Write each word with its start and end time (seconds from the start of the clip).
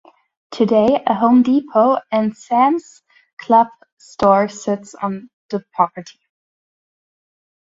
Today, 0.49 0.99
a 1.05 1.13
Home 1.13 1.43
Depot 1.43 1.99
and 2.11 2.35
Sam's 2.35 3.03
Club 3.37 3.67
store 3.99 4.47
sit 4.47 4.89
on 4.99 5.29
the 5.51 5.63
property. 5.75 6.19